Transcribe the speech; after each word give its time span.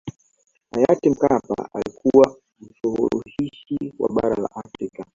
hayati 0.71 1.09
mkapa 1.09 1.69
alikuwa 1.73 2.35
msuluhishi 2.59 3.93
wa 3.99 4.09
bara 4.09 4.35
la 4.35 4.49
afrika 4.55 5.05